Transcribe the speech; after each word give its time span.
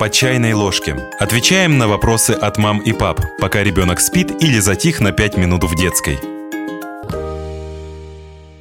по 0.00 0.08
чайной 0.08 0.54
ложке. 0.54 0.96
Отвечаем 1.18 1.76
на 1.76 1.86
вопросы 1.86 2.30
от 2.30 2.56
мам 2.56 2.78
и 2.78 2.94
пап, 2.94 3.20
пока 3.38 3.62
ребенок 3.62 4.00
спит 4.00 4.42
или 4.42 4.58
затих 4.58 4.98
на 5.00 5.12
5 5.12 5.36
минут 5.36 5.64
в 5.64 5.74
детской. 5.76 6.18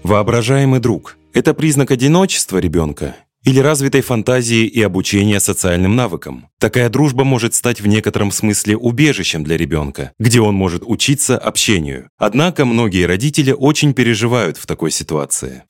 Воображаемый 0.04 0.81
друг– 0.81 1.17
это 1.33 1.54
признак 1.54 1.91
одиночества 1.91 2.57
ребенка 2.57 3.15
или 3.46 3.62
развитой 3.62 4.02
фантазии 4.02 4.65
и 4.65 4.82
обучения 4.82 5.39
социальным 5.39 5.96
навыкам. 5.96 6.50
Такая 6.60 6.89
дружба 6.89 7.23
может 7.23 7.54
стать 7.54 7.80
в 7.80 7.88
некотором 7.88 8.32
смысле 8.32 8.76
убежищем 8.76 9.46
для 9.46 9.56
ребенка, 9.56 10.12
где 10.20 10.42
он 10.42 10.56
может 10.56 10.84
учиться 10.86 11.38
общению. 11.38 12.10
Однако 12.18 12.66
многие 12.66 13.06
родители 13.06 13.54
очень 13.54 13.94
переживают 13.94 14.58
в 14.58 14.66
такой 14.66 14.92
ситуации. 14.92 15.64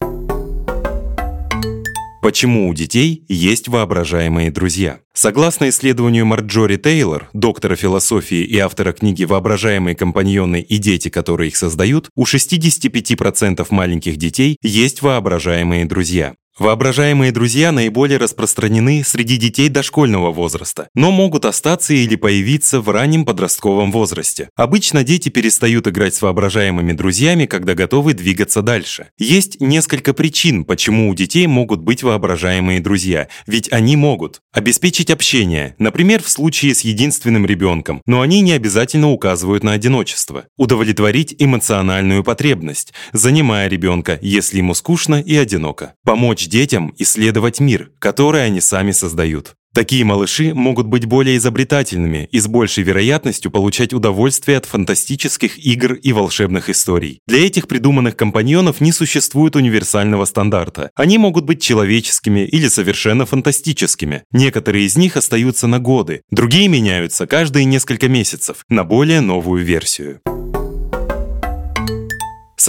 Почему 2.22 2.68
у 2.68 2.74
детей 2.74 3.24
есть 3.30 3.70
воображаемые 3.70 4.52
друзья? 4.52 5.00
Согласно 5.14 5.70
исследованию 5.70 6.26
Марджори 6.26 6.76
Тейлор, 6.76 7.30
доктора 7.32 7.78
философии 7.78 8.44
и 8.44 8.58
автора 8.58 8.92
книги 8.92 9.24
«Воображаемые 9.24 9.96
компаньоны 9.96 10.60
и 10.60 10.78
дети, 10.80 11.08
которые 11.08 11.48
их 11.48 11.56
создают», 11.56 12.10
у 12.16 12.26
65% 12.26 13.66
маленьких 13.70 14.18
детей 14.18 14.58
есть 14.62 15.02
воображаемые 15.02 15.86
друзья. 15.86 16.36
Воображаемые 16.60 17.32
друзья 17.32 17.72
наиболее 17.72 18.18
распространены 18.18 19.02
среди 19.06 19.38
детей 19.38 19.70
дошкольного 19.70 20.34
возраста, 20.34 20.90
но 20.94 21.10
могут 21.10 21.46
остаться 21.46 21.94
или 21.94 22.18
появиться 22.18 22.82
в 22.82 22.90
раннем 22.90 23.24
подростковом 23.24 23.94
возрасте. 23.94 24.50
Обычно 24.58 25.06
дети 25.06 25.30
перестают 25.30 25.88
играть 25.88 26.16
с 26.16 26.22
воображаемыми 26.22 26.92
друзьями, 26.92 27.46
когда 27.46 27.76
готовы 27.76 28.14
двигаться 28.14 28.62
дальше. 28.62 29.08
Есть 29.18 29.62
несколько 29.62 30.14
причин, 30.14 30.66
почему 30.66 31.10
у 31.10 31.16
детей 31.16 31.48
могут 31.48 31.80
быть 31.80 32.04
воображаемые 32.04 32.82
друзья, 32.82 33.30
ведь 33.48 33.72
они 33.72 33.96
могут 33.96 34.42
обеспечить 34.52 35.12
общение, 35.12 35.76
например, 35.80 36.22
в 36.22 36.30
случае 36.30 36.76
с 36.76 36.82
единственным 36.82 37.46
ребенком, 37.46 38.02
но 38.06 38.20
они 38.20 38.42
не 38.42 38.52
обязательно 38.52 39.12
указывают 39.12 39.64
на 39.64 39.72
одиночество. 39.72 40.44
Удовлетворить 40.58 41.34
эмоциональную 41.40 42.26
потребность, 42.26 42.92
занимая 43.14 43.70
ребенка, 43.70 44.20
если 44.22 44.58
ему 44.58 44.74
скучно 44.74 45.22
и 45.22 45.38
одиноко. 45.38 45.94
Помочь 46.04 46.49
детям 46.50 46.94
исследовать 46.98 47.60
мир, 47.60 47.92
который 48.00 48.46
они 48.46 48.60
сами 48.60 48.92
создают. 48.92 49.56
Такие 49.74 50.04
малыши 50.04 50.54
могут 50.54 50.88
быть 50.88 51.06
более 51.06 51.38
изобретательными 51.38 52.28
и 52.32 52.40
с 52.40 52.48
большей 52.48 52.84
вероятностью 52.84 53.52
получать 53.52 53.94
удовольствие 53.94 54.58
от 54.58 54.66
фантастических 54.66 55.64
игр 55.64 55.94
и 55.94 56.12
волшебных 56.12 56.70
историй. 56.70 57.20
Для 57.28 57.46
этих 57.46 57.68
придуманных 57.68 58.16
компаньонов 58.16 58.82
не 58.82 58.92
существует 58.92 59.56
универсального 59.56 60.26
стандарта. 60.26 60.90
Они 60.96 61.20
могут 61.20 61.46
быть 61.46 61.62
человеческими 61.62 62.46
или 62.46 62.68
совершенно 62.68 63.28
фантастическими. 63.28 64.24
Некоторые 64.32 64.86
из 64.86 64.98
них 64.98 65.16
остаются 65.16 65.68
на 65.68 65.80
годы, 65.80 66.24
другие 66.32 66.68
меняются 66.68 67.28
каждые 67.28 67.66
несколько 67.66 68.10
месяцев 68.10 68.66
на 68.70 68.84
более 68.84 69.22
новую 69.22 69.64
версию. 69.64 70.22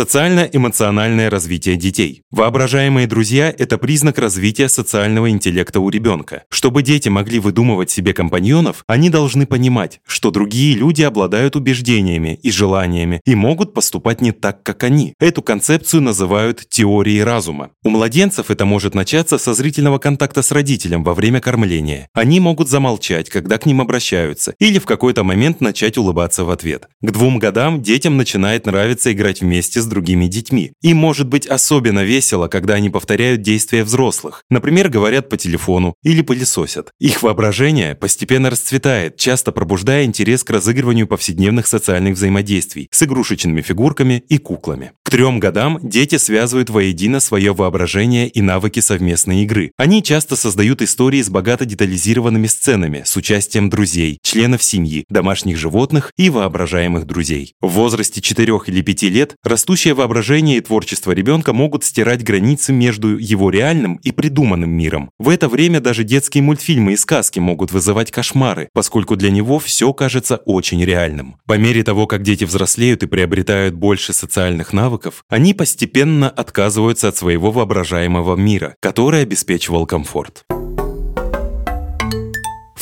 Социально-эмоциональное 0.01 1.29
развитие 1.29 1.77
детей. 1.77 2.23
Воображаемые 2.31 3.07
друзья– 3.07 3.55
это 3.59 3.77
признак 3.77 4.19
развития 4.19 4.71
социального 4.71 5.29
интеллекта 5.29 5.79
у 5.79 5.91
ребенка. 5.91 6.45
Чтобы 6.49 6.83
дети 6.83 7.11
могли 7.11 7.39
выдумывать 7.39 7.91
себе 7.91 8.15
компаньонов, 8.15 8.83
они 8.87 9.11
должны 9.11 9.45
понимать, 9.45 10.01
что 10.07 10.31
другие 10.31 10.75
люди 10.75 11.03
обладают 11.03 11.55
убеждениями 11.55 12.41
и 12.43 12.51
желаниями 12.51 13.21
и 13.27 13.35
могут 13.35 13.75
поступать 13.75 14.23
не 14.23 14.33
так, 14.33 14.63
как 14.63 14.85
они. 14.85 15.13
Эту 15.21 15.43
концепцию 15.43 16.01
называют 16.01 16.67
теорией 16.71 17.23
разума. 17.23 17.73
У 17.85 17.91
младенцев 17.91 18.51
это 18.51 18.65
может 18.65 18.95
начаться 18.95 19.37
со 19.37 19.53
зрительного 19.53 19.99
контакта 19.99 20.41
с 20.41 20.51
родителем 20.51 21.05
во 21.05 21.13
время 21.13 21.43
кормления. 21.43 22.09
Они 22.15 22.41
могут 22.41 22.71
замолчать, 22.71 23.29
когда 23.29 23.59
к 23.59 23.67
ним 23.67 23.83
обращаются, 23.83 24.55
или 24.59 24.79
в 24.79 24.87
какой-то 24.87 25.25
момент 25.25 25.61
начать 25.61 25.99
улыбаться 25.99 26.45
в 26.45 26.49
ответ. 26.49 26.89
К 27.03 27.11
двум 27.11 27.39
годам 27.39 27.83
детям 27.83 28.17
начинает 28.17 28.65
нравиться 28.65 29.13
играть 29.13 29.43
вместе 29.43 29.83
с 29.83 29.90
другими 29.91 30.27
детьми. 30.27 30.73
Им 30.81 30.97
может 30.97 31.29
быть 31.29 31.47
особенно 31.47 32.03
весело, 32.03 32.49
когда 32.49 32.75
они 32.75 32.89
повторяют 32.89 33.43
действия 33.43 33.85
взрослых. 33.85 34.45
Например, 34.49 34.89
говорят 34.89 35.29
по 35.29 35.37
телефону 35.37 35.95
или 36.03 36.23
пылесосят. 36.23 36.93
Их 36.99 37.23
воображение 37.23 37.95
постепенно 37.95 38.49
расцветает, 38.49 39.17
часто 39.17 39.53
пробуждая 39.53 40.05
интерес 40.05 40.43
к 40.45 40.51
разыгрыванию 40.51 41.07
повседневных 41.07 41.67
социальных 41.67 42.15
взаимодействий 42.15 42.89
с 42.91 43.03
игрушечными 43.03 43.61
фигурками 43.61 44.25
и 44.29 44.39
куклами. 44.39 44.93
Трем 45.11 45.41
годам 45.41 45.81
дети 45.83 46.19
связывают 46.19 46.71
воедино 46.71 47.19
свое 47.19 47.53
воображение 47.53 48.29
и 48.29 48.41
навыки 48.41 48.79
совместной 48.79 49.43
игры. 49.43 49.73
Они 49.77 50.05
часто 50.05 50.37
создают 50.37 50.83
истории 50.83 51.21
с 51.21 51.29
богато 51.29 51.65
детализированными 51.65 52.47
сценами 52.47 53.03
с 53.05 53.17
участием 53.17 53.71
друзей, 53.71 54.21
членов 54.23 54.63
семьи, 54.63 55.05
домашних 55.09 55.57
животных 55.57 56.13
и 56.17 56.31
воображаемых 56.31 57.07
друзей. 57.07 57.55
В 57.61 57.71
возрасте 57.71 58.21
4 58.21 58.61
или 58.69 58.83
5 58.83 59.03
лет 59.03 59.35
Растущее 59.43 59.95
воображение 59.95 60.59
и 60.59 60.61
творчество 60.61 61.11
ребенка 61.11 61.53
могут 61.53 61.83
стирать 61.83 62.23
границы 62.23 62.73
между 62.73 63.19
его 63.19 63.51
реальным 63.51 63.97
и 64.05 64.13
придуманным 64.13 64.71
миром. 64.71 65.11
В 65.19 65.29
это 65.29 65.49
время 65.49 65.81
даже 65.81 66.05
детские 66.05 66.45
мультфильмы 66.45 66.93
и 66.93 66.97
сказки 66.97 67.41
могут 67.41 67.73
вызывать 67.73 68.13
кошмары, 68.13 68.69
поскольку 68.73 69.17
для 69.17 69.33
него 69.33 69.59
все 69.59 69.93
кажется 69.93 70.37
очень 70.37 70.85
реальным. 70.85 71.35
По 71.47 71.59
мере 71.59 71.83
того, 71.83 72.07
как 72.07 72.23
дети 72.23 72.45
взрослеют 72.45 73.03
и 73.03 73.09
приобретают 73.09 73.75
больше 73.75 74.13
социальных 74.13 74.73
навыков, 74.73 75.00
они 75.29 75.55
постепенно 75.55 76.29
отказываются 76.29 77.09
от 77.09 77.17
своего 77.17 77.51
воображаемого 77.51 78.37
мира, 78.37 78.77
который 78.81 79.23
обеспечивал 79.23 79.87
комфорт 79.87 80.45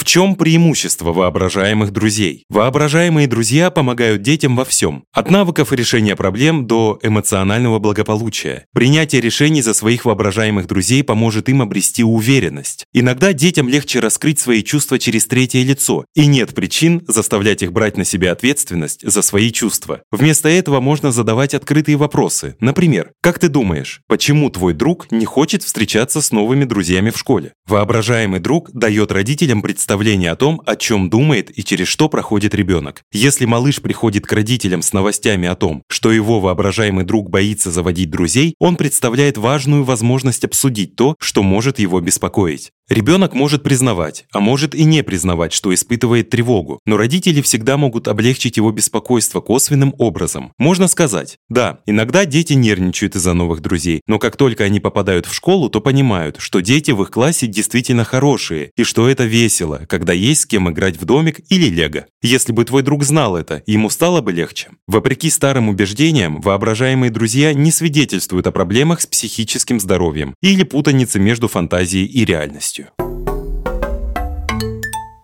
чем 0.09 0.37
преимущество 0.37 1.13
воображаемых 1.13 1.93
друзей? 1.93 2.47
Воображаемые 2.49 3.27
друзья 3.27 3.71
помогают 3.71 4.23
детям 4.23 4.57
во 4.57 4.65
всем. 4.65 5.05
От 5.13 5.31
навыков 5.31 5.71
решения 5.71 6.17
проблем 6.17 6.67
до 6.67 6.99
эмоционального 7.03 7.79
благополучия. 7.79 8.65
Принятие 8.73 9.21
решений 9.21 9.61
за 9.61 9.75
своих 9.75 10.07
воображаемых 10.07 10.67
друзей 10.67 11.05
поможет 11.05 11.51
им 11.51 11.61
обрести 11.61 12.05
уверенность. 12.05 12.87
Иногда 12.95 13.35
детям 13.35 13.69
легче 13.69 14.01
раскрыть 14.01 14.39
свои 14.39 14.63
чувства 14.63 14.99
через 14.99 15.27
третье 15.27 15.63
лицо, 15.63 16.07
и 16.15 16.25
нет 16.25 16.55
причин 16.55 17.03
заставлять 17.07 17.63
их 17.63 17.75
брать 17.75 17.99
на 17.99 18.07
себя 18.07 18.33
ответственность 18.33 19.07
за 19.07 19.21
свои 19.21 19.53
чувства. 19.53 20.01
Вместо 20.11 20.49
этого 20.49 20.81
можно 20.81 21.13
задавать 21.13 21.53
открытые 21.53 21.99
вопросы. 21.99 22.57
Например, 22.61 23.11
как 23.21 23.39
ты 23.39 23.51
думаешь, 23.51 24.01
почему 24.09 24.49
твой 24.49 24.73
друг 24.73 25.13
не 25.13 25.27
хочет 25.27 25.63
встречаться 25.63 26.23
с 26.23 26.33
новыми 26.33 26.65
друзьями 26.65 27.11
в 27.11 27.19
школе? 27.19 27.53
Воображаемый 27.67 28.41
друг 28.41 28.71
дает 28.73 29.13
родителям 29.13 29.61
представление 29.61 29.98
представление 29.99 30.31
о 30.31 30.37
том, 30.37 30.63
о 30.65 30.77
чем 30.77 31.11
думает 31.11 31.59
и 31.59 31.65
через 31.65 31.89
что 31.89 32.09
проходит 32.09 32.55
ребенок. 32.55 33.03
Если 33.13 33.47
малыш 33.47 33.83
приходит 33.83 34.27
к 34.27 34.33
родителям 34.33 34.81
с 34.81 34.93
новостями 34.93 35.49
о 35.49 35.57
том, 35.57 35.83
что 35.89 36.13
его 36.13 36.39
воображаемый 36.39 37.05
друг 37.05 37.31
боится 37.31 37.73
заводить 37.73 38.09
друзей, 38.09 38.55
он 38.61 38.77
представляет 38.77 39.39
важную 39.39 39.83
возможность 39.83 40.45
обсудить 40.45 40.95
то, 40.95 41.17
что 41.19 41.43
может 41.43 41.81
его 41.81 42.01
беспокоить. 42.01 42.71
Ребенок 42.89 43.35
может 43.35 43.63
признавать, 43.63 44.25
а 44.33 44.41
может 44.41 44.75
и 44.75 44.83
не 44.85 45.03
признавать, 45.03 45.53
что 45.53 45.75
испытывает 45.75 46.31
тревогу, 46.31 46.81
но 46.87 46.97
родители 46.97 47.43
всегда 47.43 47.77
могут 47.77 48.09
облегчить 48.09 48.57
его 48.57 48.73
беспокойство 48.73 49.43
косвенным 49.43 49.95
образом. 49.99 50.53
Можно 50.57 50.89
сказать, 50.89 51.37
да, 51.51 51.81
иногда 51.85 52.25
дети 52.25 52.55
нервничают 52.55 53.15
из-за 53.15 53.35
новых 53.35 53.61
друзей, 53.61 54.01
но 54.07 54.19
как 54.19 54.37
только 54.39 54.65
они 54.65 54.81
попадают 54.81 55.27
в 55.27 55.35
школу, 55.35 55.69
то 55.69 55.83
понимают, 55.83 56.37
что 56.39 56.61
дети 56.61 56.93
в 56.93 57.03
их 57.03 57.11
классе 57.11 57.47
действительно 57.47 58.05
хорошие, 58.05 58.71
и 58.75 58.85
что 58.85 59.07
это 59.07 59.25
весело, 59.25 59.83
когда 59.87 60.15
есть 60.15 60.43
с 60.43 60.47
кем 60.47 60.71
играть 60.71 60.97
в 60.97 61.05
домик 61.05 61.41
или 61.51 61.69
лего. 61.69 62.07
Если 62.23 62.53
бы 62.53 62.65
твой 62.65 62.83
друг 62.83 63.05
знал 63.05 63.37
это, 63.37 63.63
ему 63.67 63.91
стало 63.91 64.23
бы 64.23 64.33
легче. 64.33 64.71
Вопреки 64.87 65.29
старым 65.29 65.69
убеждениям, 65.69 66.41
воображаемые 66.41 67.11
друзья 67.11 67.53
не 67.53 67.71
свидетельствуют 67.71 68.47
о 68.47 68.53
проблемах 68.53 69.03
с 69.03 69.07
психическим 69.07 69.79
здоровьем 69.79 70.35
или 70.41 70.63
путанице 70.63 71.19
между 71.19 71.49
фантазией 71.49 72.07
и 72.07 72.25
реальностью 72.25 72.78
полностью. 72.79 72.89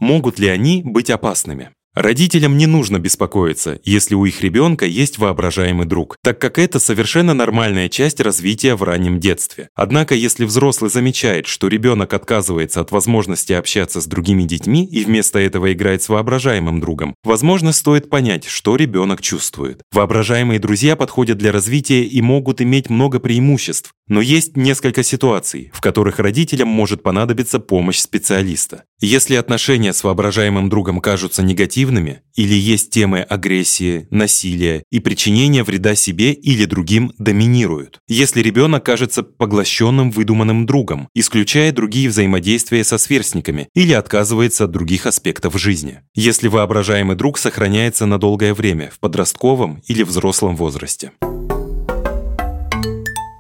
Могут 0.01 0.39
ли 0.39 0.49
они 0.49 0.83
быть 0.85 1.11
опасными? 1.11 1.71
Родителям 1.95 2.59
не 2.59 2.67
нужно 2.67 2.99
беспокоиться, 2.99 3.79
если 3.85 4.17
у 4.17 4.25
их 4.25 4.43
ребенка 4.43 4.85
есть 4.85 5.19
воображаемый 5.19 5.87
друг, 5.87 6.17
так 6.25 6.41
как 6.41 6.59
это 6.59 6.81
совершенно 6.81 7.35
нормальная 7.35 7.89
часть 7.89 8.21
развития 8.21 8.75
в 8.75 8.83
раннем 8.83 9.21
детстве. 9.21 9.69
Однако, 9.77 10.17
если 10.17 10.45
взрослый 10.45 10.91
замечает, 10.91 11.47
что 11.47 11.69
ребенок 11.69 12.13
отказывается 12.13 12.81
от 12.81 12.91
возможности 12.91 13.53
общаться 13.53 14.01
с 14.01 14.07
другими 14.07 14.43
детьми 14.43 14.85
и 14.85 15.05
вместо 15.05 15.39
этого 15.39 15.73
играет 15.73 16.03
с 16.03 16.09
воображаемым 16.09 16.81
другом, 16.81 17.15
возможно, 17.23 17.73
стоит 17.73 18.11
понять, 18.11 18.45
что 18.45 18.75
ребенок 18.75 19.23
чувствует. 19.23 19.83
Воображаемые 19.93 20.59
друзья 20.59 20.97
подходят 20.97 21.39
для 21.39 21.53
развития 21.53 22.03
и 22.03 22.21
могут 22.21 22.61
иметь 22.61 22.91
много 22.91 23.21
преимуществ, 23.21 23.93
но 24.09 24.21
есть 24.21 24.57
несколько 24.57 25.05
ситуаций, 25.05 25.71
в 25.73 25.81
которых 25.81 26.19
родителям 26.19 26.67
может 26.67 27.05
понадобиться 27.05 27.61
помощь 27.61 27.99
специалиста. 27.99 28.83
Если 29.05 29.35
отношения 29.35 29.93
с 29.93 30.03
воображаемым 30.03 30.71
другом 30.71 31.03
кажутся 31.03 31.43
негативными 31.43 32.23
или 32.35 32.55
есть 32.55 32.89
темы 32.89 33.21
агрессии, 33.21 34.09
насилия 34.11 34.83
и 34.91 34.99
причинения 34.99 35.63
вреда 35.63 35.95
себе 35.95 36.33
или 36.33 36.65
другим 36.65 37.13
доминируют. 37.19 37.99
Если 38.09 38.41
ребенок 38.41 38.83
кажется 38.83 39.23
поглощенным 39.23 40.11
выдуманным 40.11 40.65
другом, 40.65 41.11
исключая 41.15 41.71
другие 41.71 42.09
взаимодействия 42.09 42.83
со 42.83 42.97
сверстниками 42.97 43.69
или 43.75 43.93
отказывается 43.93 44.65
от 44.65 44.71
других 44.71 45.05
аспектов 45.05 45.61
жизни. 45.61 46.01
Если 46.15 46.49
воображаемый 46.49 47.15
друг 47.15 47.37
сохраняется 47.37 48.07
на 48.07 48.19
долгое 48.19 48.55
время 48.55 48.91
в 48.91 49.01
подростковом 49.01 49.83
или 49.87 50.03
взрослом 50.03 50.57
возрасте. 50.57 51.13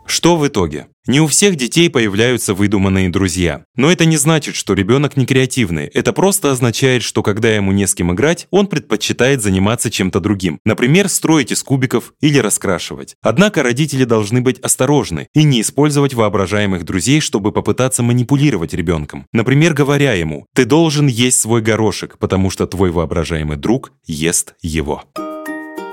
Что 0.06 0.36
в 0.36 0.46
итоге? 0.46 0.86
Не 1.06 1.20
у 1.20 1.26
всех 1.26 1.56
детей 1.56 1.90
появляются 1.90 2.54
выдуманные 2.54 3.10
друзья. 3.10 3.64
Но 3.76 3.92
это 3.92 4.06
не 4.06 4.16
значит, 4.16 4.54
что 4.54 4.72
ребенок 4.72 5.18
не 5.18 5.26
креативный. 5.26 5.86
Это 5.86 6.14
просто 6.14 6.50
означает, 6.50 7.02
что 7.02 7.22
когда 7.22 7.54
ему 7.54 7.72
не 7.72 7.86
с 7.86 7.94
кем 7.94 8.12
играть, 8.12 8.46
он 8.50 8.66
предпочитает 8.66 9.42
заниматься 9.42 9.90
чем-то 9.90 10.20
другим. 10.20 10.60
Например, 10.64 11.08
строить 11.10 11.52
из 11.52 11.62
кубиков 11.62 12.14
или 12.20 12.38
раскрашивать. 12.38 13.16
Однако 13.22 13.62
родители 13.62 14.04
должны 14.04 14.40
быть 14.40 14.60
осторожны 14.60 15.28
и 15.34 15.42
не 15.42 15.60
использовать 15.60 16.14
воображаемых 16.14 16.84
друзей, 16.84 17.20
чтобы 17.20 17.52
попытаться 17.52 18.02
манипулировать 18.02 18.72
ребенком. 18.72 19.26
Например, 19.32 19.74
говоря 19.74 20.14
ему 20.14 20.46
«ты 20.54 20.64
должен 20.64 21.06
есть 21.06 21.38
свой 21.38 21.60
горошек, 21.60 22.16
потому 22.18 22.48
что 22.48 22.66
твой 22.66 22.90
воображаемый 22.90 23.58
друг 23.58 23.92
ест 24.06 24.54
его». 24.62 25.02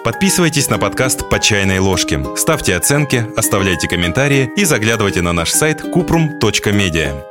Подписывайтесь 0.04 0.68
на 0.68 0.80
подкаст 0.80 1.30
«По 1.30 1.40
чайной 1.40 1.78
ложке», 1.78 2.20
ставьте 2.36 2.76
оценки, 2.76 3.24
оставляйте 3.38 3.88
комментарии 3.88 4.50
и 4.56 4.66
заглядывайте 4.66 5.22
на 5.22 5.32
наш 5.32 5.52
сайт 5.52 5.82
kuprum.media. 5.82 7.31